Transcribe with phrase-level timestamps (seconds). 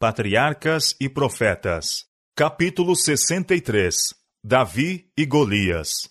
[0.00, 2.04] Patriarcas e Profetas,
[2.36, 6.08] capítulo 63 Davi e Golias.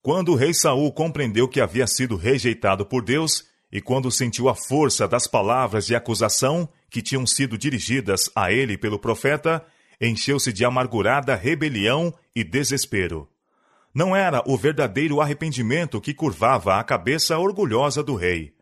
[0.00, 4.54] Quando o rei Saul compreendeu que havia sido rejeitado por Deus e quando sentiu a
[4.54, 9.66] força das palavras de acusação que tinham sido dirigidas a ele pelo profeta,
[10.00, 13.28] encheu-se de amargurada rebelião e desespero.
[13.92, 18.56] Não era o verdadeiro arrependimento que curvava a cabeça orgulhosa do rei.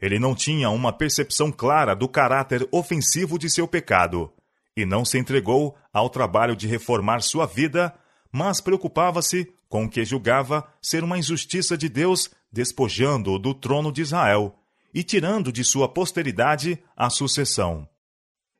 [0.00, 4.32] Ele não tinha uma percepção clara do caráter ofensivo de seu pecado
[4.76, 7.94] e não se entregou ao trabalho de reformar sua vida,
[8.30, 14.02] mas preocupava-se com o que julgava ser uma injustiça de Deus despojando-o do trono de
[14.02, 14.58] Israel
[14.92, 17.88] e tirando de sua posteridade a sucessão.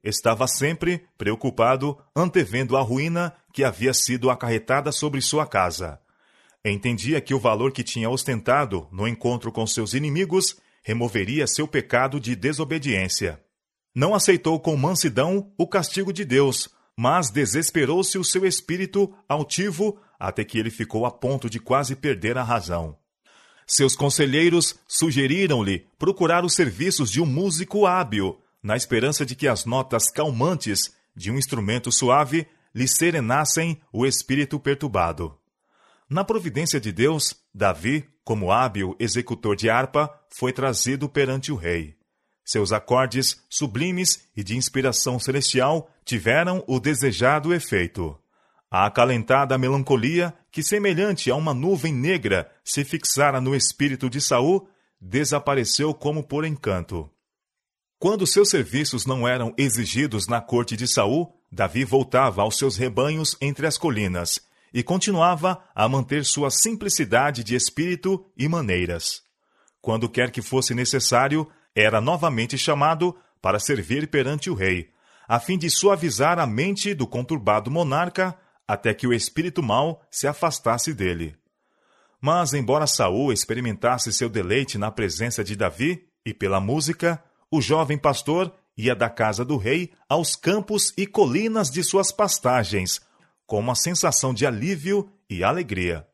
[0.02, 6.00] Estava sempre preocupado, antevendo a ruína que havia sido acarretada sobre sua casa.
[6.64, 12.20] Entendia que o valor que tinha ostentado no encontro com seus inimigos removeria seu pecado
[12.20, 13.42] de desobediência.
[13.92, 20.44] Não aceitou com mansidão o castigo de Deus, mas desesperou-se o seu espírito altivo até
[20.44, 22.96] que ele ficou a ponto de quase perder a razão.
[23.66, 29.64] Seus conselheiros sugeriram-lhe procurar os serviços de um músico hábil, na esperança de que as
[29.64, 35.36] notas calmantes de um instrumento suave lhe serenassem o espírito perturbado.
[36.08, 41.94] Na providência de Deus, Davi, como hábil executor de harpa, foi trazido perante o rei.
[42.44, 48.18] Seus acordes, sublimes e de inspiração celestial, tiveram o desejado efeito.
[48.68, 54.68] A acalentada melancolia, que semelhante a uma nuvem negra se fixara no espírito de Saul,
[55.00, 57.08] desapareceu como por encanto.
[57.96, 63.36] Quando seus serviços não eram exigidos na corte de Saul, Davi voltava aos seus rebanhos
[63.40, 64.40] entre as colinas
[64.76, 69.22] e continuava a manter sua simplicidade de espírito e maneiras.
[69.80, 74.90] Quando quer que fosse necessário, era novamente chamado para servir perante o rei,
[75.26, 78.36] a fim de suavizar a mente do conturbado monarca
[78.68, 81.34] até que o espírito mau se afastasse dele.
[82.20, 87.96] Mas, embora Saul experimentasse seu deleite na presença de Davi e pela música, o jovem
[87.96, 93.00] pastor ia da casa do rei aos campos e colinas de suas pastagens,
[93.46, 96.06] com uma sensação de alívio e alegria.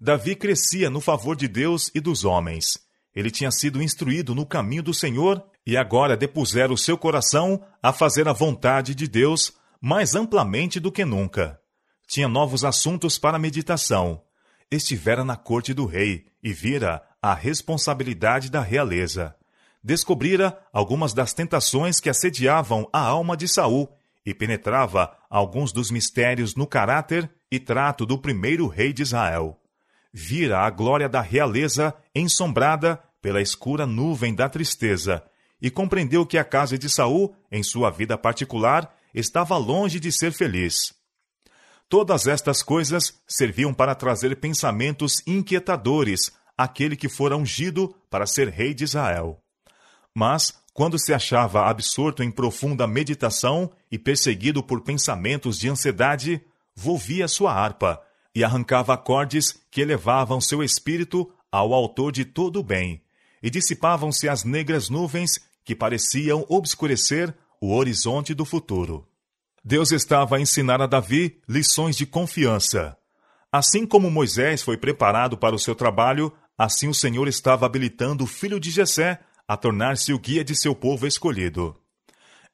[0.00, 2.78] Davi crescia no favor de Deus e dos homens.
[3.14, 7.92] Ele tinha sido instruído no caminho do Senhor e agora depusera o seu coração a
[7.92, 11.60] fazer a vontade de Deus mais amplamente do que nunca.
[12.06, 14.22] Tinha novos assuntos para meditação.
[14.70, 19.36] Estivera na corte do rei e vira a responsabilidade da realeza.
[19.84, 23.88] Descobrira algumas das tentações que assediavam a alma de Saul
[24.24, 29.60] e penetrava alguns dos mistérios no caráter e trato do primeiro rei de Israel.
[30.12, 35.24] Vira a glória da realeza ensombrada pela escura nuvem da tristeza
[35.60, 40.32] e compreendeu que a casa de Saul, em sua vida particular, estava longe de ser
[40.32, 40.92] feliz.
[41.88, 48.74] Todas estas coisas serviam para trazer pensamentos inquietadores àquele que fora ungido para ser rei
[48.74, 49.38] de Israel.
[50.14, 56.40] Mas quando se achava absorto em profunda meditação e perseguido por pensamentos de ansiedade,
[56.74, 58.00] volvia sua harpa
[58.34, 63.02] e arrancava acordes que elevavam seu espírito ao autor de todo o bem,
[63.42, 69.06] e dissipavam-se as negras nuvens que pareciam obscurecer o horizonte do futuro.
[69.62, 72.96] Deus estava a ensinar a Davi lições de confiança.
[73.52, 78.26] Assim como Moisés foi preparado para o seu trabalho, assim o Senhor estava habilitando o
[78.26, 81.76] filho de Jessé a tornar-se o guia de seu povo escolhido.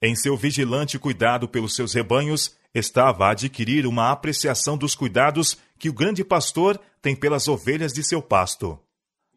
[0.01, 5.89] Em seu vigilante cuidado pelos seus rebanhos, estava a adquirir uma apreciação dos cuidados que
[5.89, 8.79] o grande pastor tem pelas ovelhas de seu pasto.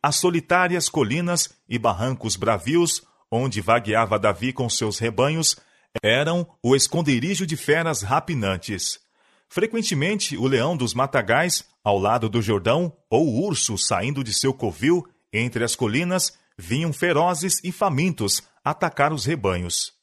[0.04, 5.56] As solitárias colinas e barrancos bravios, onde vagueava Davi com seus rebanhos,
[6.04, 9.00] eram o esconderijo de feras rapinantes.
[9.48, 14.54] Frequentemente, o leão dos matagais, ao lado do Jordão, ou o urso saindo de seu
[14.54, 19.94] covil entre as colinas, vinham ferozes e famintos atacar os rebanhos.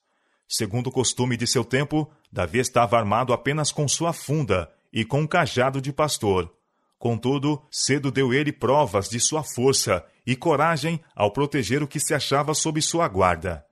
[0.49, 5.21] Segundo o costume de seu tempo, Davi estava armado apenas com sua funda e com
[5.21, 6.53] um cajado de pastor.
[6.99, 12.13] Contudo, cedo deu ele provas de sua força e coragem ao proteger o que se
[12.13, 13.65] achava sob sua guarda.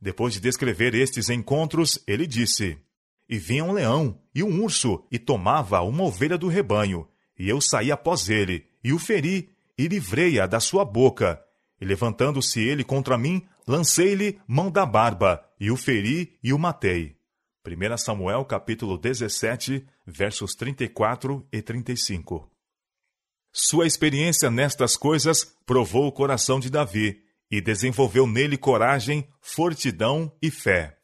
[0.00, 2.78] Depois de descrever estes encontros, ele disse:
[3.26, 7.08] E vinha um leão e um urso, e tomava uma ovelha do rebanho,
[7.38, 11.42] e eu saí após ele, e o feri, e livrei-a da sua boca,
[11.80, 17.16] e levantando-se ele contra mim, lancei-lhe mão da barba, e o feri e o matei.
[17.66, 22.48] 1 Samuel capítulo 17, versos 34 e 35.
[23.52, 30.50] Sua experiência nestas coisas provou o coração de Davi e desenvolveu nele coragem, fortidão e
[30.50, 30.98] fé.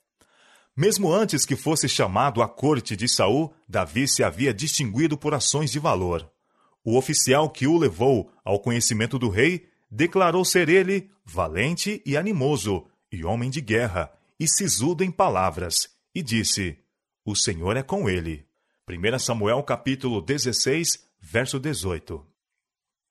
[0.76, 5.70] Mesmo antes que fosse chamado à corte de Saul, Davi se havia distinguido por ações
[5.70, 6.30] de valor.
[6.84, 12.86] O oficial que o levou ao conhecimento do rei declarou ser ele valente e animoso,
[13.12, 14.10] e homem de guerra,
[14.40, 16.78] e sisudo em palavras, e disse:
[17.22, 18.46] O Senhor é com ele.
[18.88, 22.26] 1 Samuel capítulo 16, verso 18.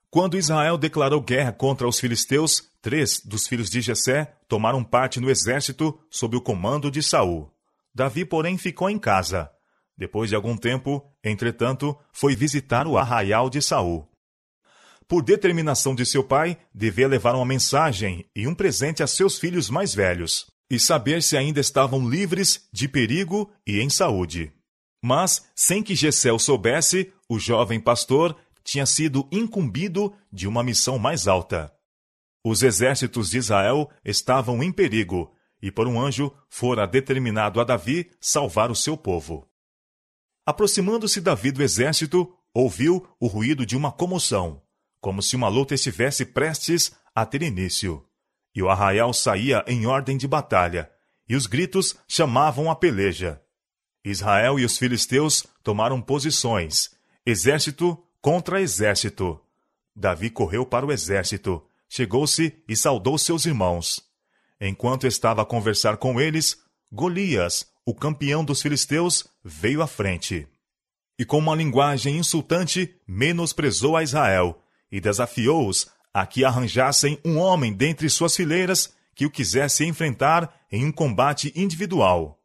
[0.10, 5.30] Quando Israel declarou guerra contra os filisteus, três dos filhos de Jessé tomaram parte no
[5.30, 7.54] exército sob o comando de Saul.
[7.94, 9.51] Davi, porém, ficou em casa.
[9.95, 14.11] Depois de algum tempo, entretanto, foi visitar o arraial de Saul.
[15.12, 19.69] Por determinação de seu pai, devia levar uma mensagem e um presente a seus filhos
[19.69, 24.54] mais velhos, e saber se ainda estavam livres de perigo e em saúde.
[25.04, 30.98] Mas, sem que Gessé o soubesse, o jovem pastor tinha sido incumbido de uma missão
[30.98, 31.75] mais alta.
[32.42, 38.10] Os exércitos de Israel estavam em perigo, e por um anjo fora determinado a Davi
[38.22, 39.46] salvar o seu povo.
[40.46, 44.62] Aproximando-se Davi do exército, ouviu o ruído de uma comoção,
[45.01, 48.06] como se uma luta estivesse prestes a ter início.
[48.56, 50.89] E o arraial saía em ordem de batalha,
[51.27, 53.42] e os gritos chamavam a peleja.
[54.06, 56.92] Israel e os filisteus tomaram posições,
[57.25, 59.39] exército contra exército.
[59.95, 64.01] Davi correu para o exército, chegou-se e saudou seus irmãos.
[64.59, 66.62] Enquanto estava a conversar com eles,
[66.92, 70.47] Golias, o campeão dos filisteus, veio à frente.
[71.18, 74.62] E com uma linguagem insultante, menosprezou a Israel
[74.92, 80.86] e desafiou-os a que arranjassem um homem dentre suas fileiras que o quisesse enfrentar em
[80.86, 82.40] um combate individual.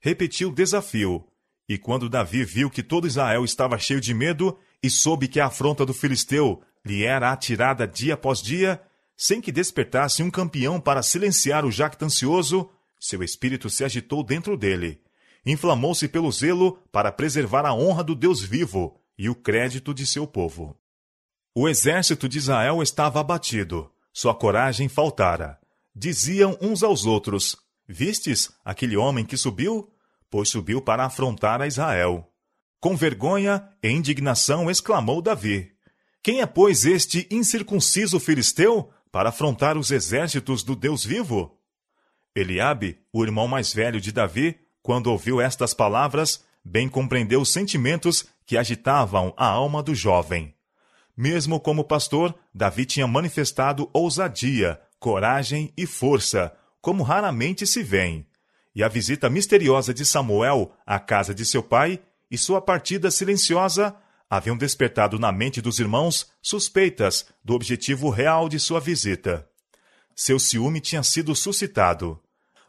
[0.00, 1.24] Repetiu o desafio,
[1.68, 5.46] e quando Davi viu que todo Israel estava cheio de medo e soube que a
[5.46, 8.82] afronta do filisteu lhe era atirada dia após dia,
[9.16, 12.68] sem que despertasse um campeão para silenciar o jactancioso,
[12.98, 15.00] seu espírito se agitou dentro dele.
[15.46, 20.26] Inflamou-se pelo zelo para preservar a honra do Deus vivo e o crédito de seu
[20.26, 20.76] povo.
[21.54, 25.58] O exército de Israel estava abatido, sua coragem faltara.
[25.94, 29.92] Diziam uns aos outros: Vistes aquele homem que subiu?
[30.30, 32.26] Pois subiu para afrontar a Israel.
[32.80, 35.70] Com vergonha e indignação exclamou Davi:
[36.22, 41.58] Quem é, pois, este incircunciso filisteu para afrontar os exércitos do Deus vivo?
[42.34, 48.24] Eliabe, o irmão mais velho de Davi, quando ouviu estas palavras, bem compreendeu os sentimentos
[48.46, 50.51] que agitavam a alma do jovem.
[51.16, 58.26] Mesmo como pastor, Davi tinha manifestado ousadia, coragem e força, como raramente se vêem.
[58.74, 62.00] E a visita misteriosa de Samuel à casa de seu pai
[62.30, 63.94] e sua partida silenciosa
[64.28, 69.46] haviam despertado na mente dos irmãos suspeitas do objetivo real de sua visita.
[70.16, 72.18] Seu ciúme tinha sido suscitado,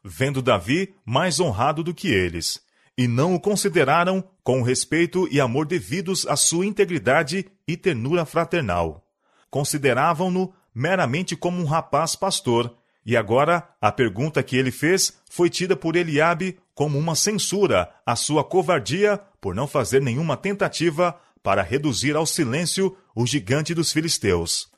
[0.03, 2.61] vendo Davi mais honrado do que eles,
[2.97, 8.25] e não o consideraram com o respeito e amor devidos à sua integridade e ternura
[8.25, 9.05] fraternal.
[9.49, 12.75] Consideravam-no meramente como um rapaz pastor,
[13.05, 18.15] e agora a pergunta que ele fez foi tida por Eliabe como uma censura à
[18.15, 24.71] sua covardia por não fazer nenhuma tentativa para reduzir ao silêncio o gigante dos filisteus.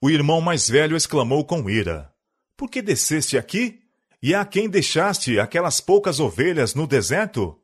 [0.00, 2.12] O irmão mais velho exclamou com ira:
[2.56, 3.80] Por que desceste aqui?
[4.22, 7.58] E a quem deixaste aquelas poucas ovelhas no deserto?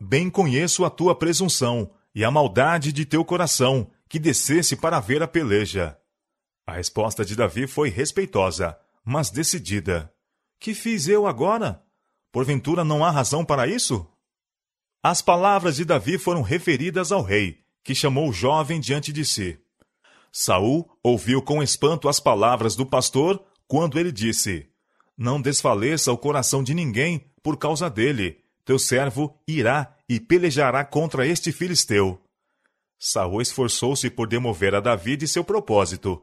[0.00, 5.22] Bem conheço a tua presunção e a maldade de teu coração, que descesse para ver
[5.22, 5.96] a peleja.
[6.66, 10.12] A resposta de Davi foi respeitosa, mas decidida.
[10.58, 11.80] Que fiz eu agora?
[12.32, 14.04] Porventura não há razão para isso?
[15.00, 19.60] As palavras de Davi foram referidas ao rei, que chamou o jovem diante de si.
[20.32, 24.73] Saul ouviu com espanto as palavras do pastor quando ele disse:
[25.16, 28.42] Não desfaleça o coração de ninguém por causa dele.
[28.64, 32.20] Teu servo irá e pelejará contra este filisteu.
[32.98, 36.22] Saul esforçou-se por demover a Davi de seu propósito,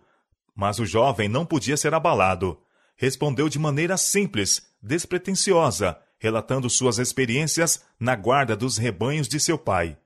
[0.55, 2.57] mas o jovem não podia ser abalado
[3.01, 9.97] respondeu de maneira simples, despretensiosa, relatando suas experiências na guarda dos rebanhos de seu pai.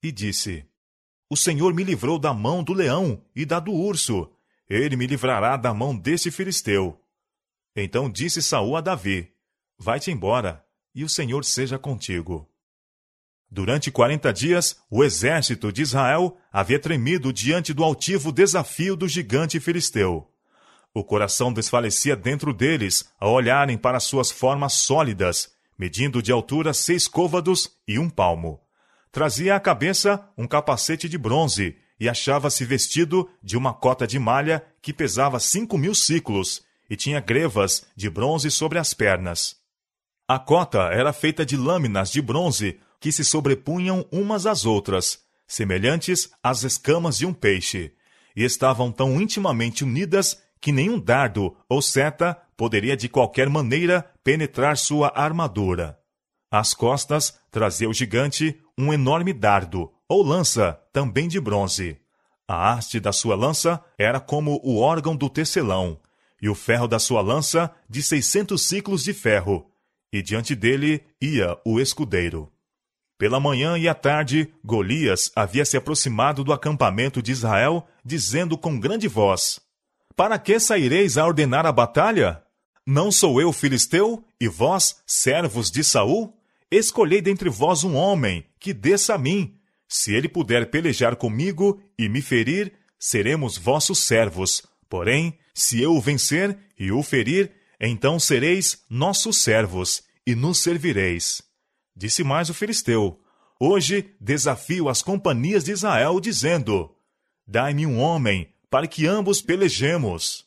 [0.00, 0.64] E disse:
[1.28, 4.30] O Senhor me livrou da mão do leão e da do urso.
[4.70, 6.96] Ele me livrará da mão deste filisteu.
[7.76, 9.32] Então disse Saul a Davi:
[9.78, 10.64] Vai-te embora,
[10.94, 12.48] e o Senhor seja contigo.
[13.50, 19.58] Durante quarenta dias, o exército de Israel havia tremido diante do altivo desafio do gigante
[19.58, 20.28] filisteu.
[20.92, 27.08] O coração desfalecia dentro deles ao olharem para suas formas sólidas, medindo de altura seis
[27.08, 28.60] côvados e um palmo.
[29.10, 34.64] Trazia à cabeça um capacete de bronze e achava-se vestido de uma cota de malha
[34.80, 36.62] que pesava cinco mil ciclos
[36.94, 39.56] e tinha grevas de bronze sobre as pernas.
[40.28, 46.30] A cota era feita de lâminas de bronze que se sobrepunham umas às outras, semelhantes
[46.40, 47.92] às escamas de um peixe,
[48.36, 54.78] e estavam tão intimamente unidas que nenhum dardo ou seta poderia de qualquer maneira penetrar
[54.78, 55.98] sua armadura.
[56.48, 61.98] Às costas trazia o gigante um enorme dardo, ou lança, também de bronze.
[62.46, 65.98] A haste da sua lança era como o órgão do tecelão,
[66.44, 69.66] e o ferro da sua lança de seiscentos ciclos de ferro,
[70.12, 72.52] e diante dele ia o escudeiro.
[73.16, 78.78] Pela manhã e à tarde, Golias havia se aproximado do acampamento de Israel, dizendo com
[78.78, 79.58] grande voz:
[80.14, 82.42] Para que saireis a ordenar a batalha?
[82.86, 86.36] Não sou eu filisteu, e vós, servos de Saul?
[86.70, 89.56] Escolhei dentre vós um homem que desça a mim.
[89.88, 94.62] Se ele puder pelejar comigo e me ferir, seremos vossos servos.
[94.90, 101.40] Porém, se eu o vencer e o ferir, então sereis nossos servos e nos servireis.
[101.96, 103.20] Disse mais o filisteu:
[103.58, 106.94] Hoje desafio as companhias de Israel, dizendo:
[107.46, 110.44] Dai-me um homem, para que ambos pelejemos.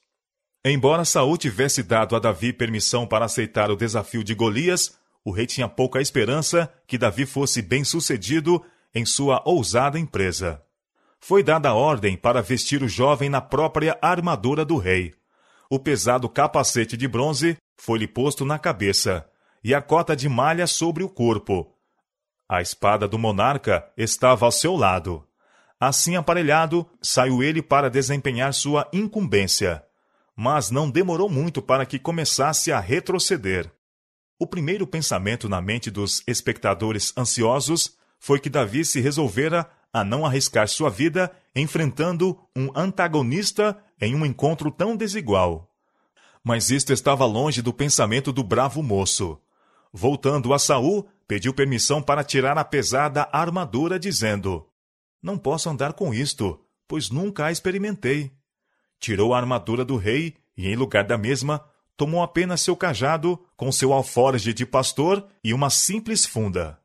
[0.66, 5.46] Embora Saul tivesse dado a Davi permissão para aceitar o desafio de Golias, o rei
[5.46, 10.62] tinha pouca esperança que Davi fosse bem-sucedido em sua ousada empresa.
[11.28, 15.14] Foi dada ordem para vestir o jovem na própria armadura do rei.
[15.70, 19.30] O pesado capacete de bronze foi-lhe posto na cabeça,
[19.62, 21.70] e a cota de malha sobre o corpo.
[22.48, 25.28] A espada do monarca estava ao seu lado.
[25.78, 29.84] Assim aparelhado, saiu ele para desempenhar sua incumbência.
[30.34, 33.70] Mas não demorou muito para que começasse a retroceder.
[34.40, 40.26] O primeiro pensamento na mente dos espectadores ansiosos foi que Davi se resolvera a não
[40.26, 45.72] arriscar sua vida enfrentando um antagonista em um encontro tão desigual.
[46.44, 49.40] Mas isto estava longe do pensamento do bravo moço.
[49.92, 54.66] Voltando a Saul, pediu permissão para tirar a pesada armadura, dizendo:
[55.22, 58.32] Não posso andar com isto, pois nunca a experimentei.
[59.00, 61.64] Tirou a armadura do rei e, em lugar da mesma,
[61.96, 66.80] tomou apenas seu cajado, com seu alforge de pastor e uma simples funda.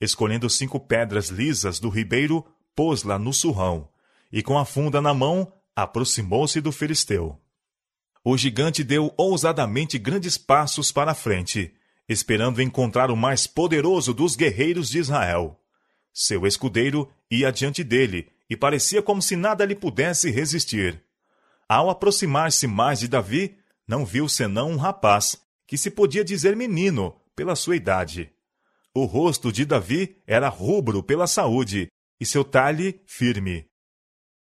[0.00, 3.88] Escolhendo cinco pedras lisas do ribeiro, pôs-la no surrão,
[4.32, 7.40] e com a funda na mão, aproximou-se do filisteu.
[8.24, 11.74] O gigante deu ousadamente grandes passos para a frente,
[12.08, 15.60] esperando encontrar o mais poderoso dos guerreiros de Israel.
[16.12, 21.02] Seu escudeiro ia diante dele, e parecia como se nada lhe pudesse resistir.
[21.68, 25.36] Ao aproximar-se mais de Davi, não viu senão um rapaz,
[25.66, 28.30] que se podia dizer menino, pela sua idade.
[28.94, 31.88] O rosto de Davi era rubro pela saúde,
[32.20, 33.66] e seu talhe firme.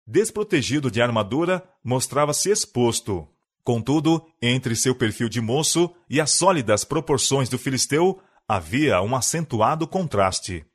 [0.06, 3.26] Desprotegido de armadura, mostrava-se exposto.
[3.64, 9.86] Contudo, entre seu perfil de moço e as sólidas proporções do filisteu, havia um acentuado
[9.88, 10.66] contraste.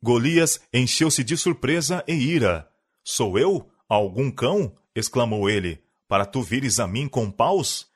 [0.00, 2.68] Golias encheu-se de surpresa e ira.
[3.02, 3.68] Sou eu?
[3.88, 4.76] Algum cão?
[4.94, 7.88] exclamou ele, para tu vires a mim com paus?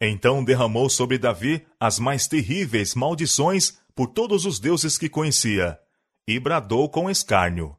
[0.00, 5.80] Então derramou sobre Davi as mais terríveis maldições por todos os deuses que conhecia,
[6.28, 7.74] e bradou com escárnio: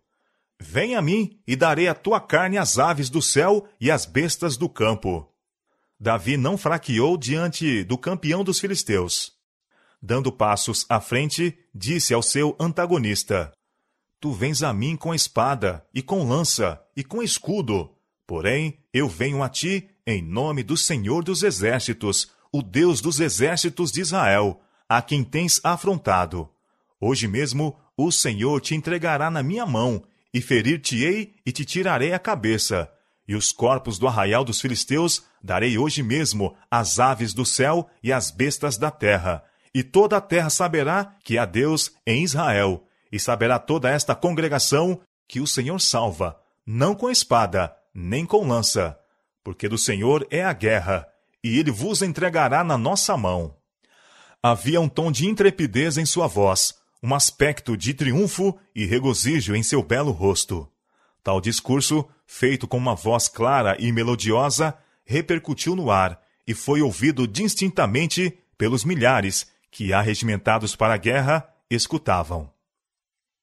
[0.59, 4.57] Vem a mim e darei a tua carne às aves do céu e às bestas
[4.57, 5.31] do campo.
[5.99, 9.37] Davi não fraqueou diante do campeão dos filisteus.
[10.01, 13.53] Dando passos à frente, disse ao seu antagonista:
[14.19, 17.91] Tu vens a mim com espada, e com lança, e com escudo.
[18.25, 23.91] Porém, eu venho a ti em nome do Senhor dos Exércitos, o Deus dos exércitos
[23.91, 26.49] de Israel, a quem tens afrontado.
[26.99, 30.03] Hoje mesmo o Senhor te entregará na minha mão,
[30.33, 32.91] e ferir-te-ei e te tirarei a cabeça.
[33.27, 38.13] E os corpos do arraial dos filisteus darei hoje mesmo às aves do céu e
[38.13, 39.43] às bestas da terra.
[39.73, 44.99] E toda a terra saberá que há Deus em Israel, e saberá toda esta congregação
[45.27, 48.97] que o Senhor salva, não com espada, nem com lança,
[49.43, 51.07] porque do Senhor é a guerra,
[51.43, 53.56] e ele vos entregará na nossa mão.
[54.49, 56.73] Havia um tom de intrepidez em sua voz,
[57.03, 60.71] um aspecto de triunfo e regozijo em seu belo rosto.
[61.21, 64.73] Tal discurso, feito com uma voz clara e melodiosa,
[65.03, 72.49] repercutiu no ar e foi ouvido distintamente pelos milhares que, arregimentados para a guerra, escutavam.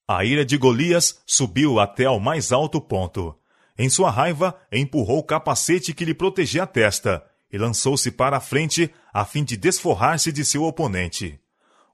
[0.08, 3.38] A ira de Golias subiu até ao mais alto ponto.
[3.76, 7.22] Em sua raiva, empurrou o capacete que lhe protegia a testa
[7.54, 11.38] e lançou-se para a frente a fim de desforrar-se de seu oponente.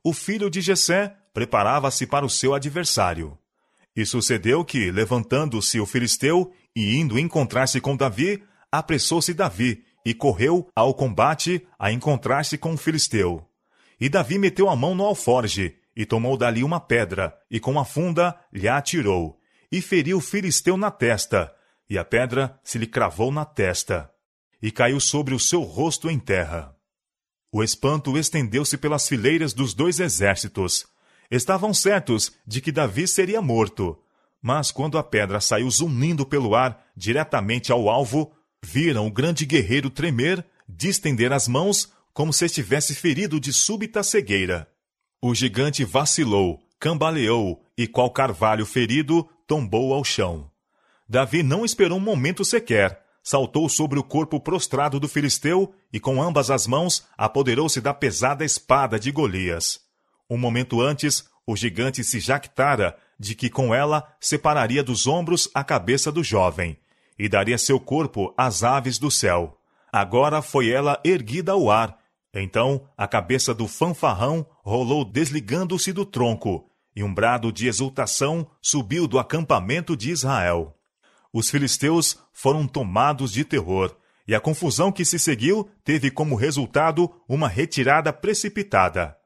[0.02, 3.36] O filho de Jessé preparava-se para o seu adversário.
[3.94, 10.66] E sucedeu que, levantando-se o filisteu e indo encontrar-se com Davi, apressou-se Davi e correu
[10.74, 13.46] ao combate a encontrar-se com o filisteu.
[14.00, 17.84] E Davi meteu a mão no alforge, e tomou dali uma pedra, e com a
[17.84, 19.38] funda lhe atirou,
[19.70, 21.54] e feriu o filisteu na testa,
[21.86, 24.10] e a pedra se lhe cravou na testa,
[24.62, 26.74] e caiu sobre o seu rosto em terra.
[27.52, 30.86] O espanto estendeu-se pelas fileiras dos dois exércitos.
[31.30, 33.98] Estavam certos de que Davi seria morto,
[34.40, 39.90] mas quando a pedra saiu zunindo pelo ar diretamente ao alvo, viram o grande guerreiro
[39.90, 44.68] tremer, distender as mãos, como se estivesse ferido de súbita cegueira.
[45.20, 50.50] O gigante vacilou, cambaleou e, qual carvalho ferido, tombou ao chão.
[51.08, 53.02] Davi não esperou um momento sequer.
[53.22, 58.44] Saltou sobre o corpo prostrado do filisteu e, com ambas as mãos, apoderou-se da pesada
[58.44, 59.80] espada de Golias.
[60.28, 65.62] Um momento antes, o gigante se jactara de que com ela separaria dos ombros a
[65.62, 66.78] cabeça do jovem
[67.18, 69.58] e daria seu corpo às aves do céu.
[69.92, 71.98] Agora foi ela erguida ao ar.
[72.32, 79.06] Então a cabeça do fanfarrão rolou desligando-se do tronco, e um brado de exultação subiu
[79.06, 80.76] do acampamento de Israel.
[81.32, 83.94] Os filisteus foram tomados de terror,
[84.26, 89.16] e a confusão que se seguiu teve como resultado uma retirada precipitada.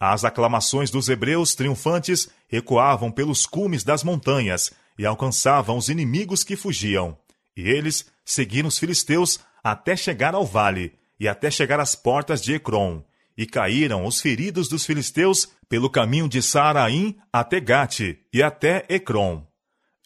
[0.00, 6.56] As aclamações dos hebreus triunfantes ecoavam pelos cumes das montanhas e alcançavam os inimigos que
[6.56, 7.18] fugiam.
[7.56, 12.54] E eles seguiram os filisteus até chegar ao vale e até chegar às portas de
[12.54, 13.02] Ecrom.
[13.36, 19.47] E caíram os feridos dos filisteus pelo caminho de Saaraim até Gate e até Ecrom.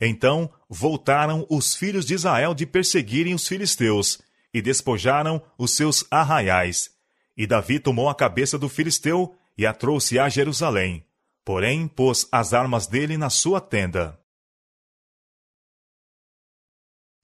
[0.04, 4.20] Então voltaram os filhos de Israel de perseguirem os filisteus
[4.52, 6.90] e despojaram os seus arraiais.
[7.36, 11.04] E Davi tomou a cabeça do filisteu e a trouxe a Jerusalém.
[11.44, 14.18] Porém, pôs as armas dele na sua tenda.